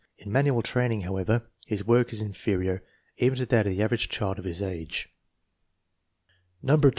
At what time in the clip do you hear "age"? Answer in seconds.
4.59-5.09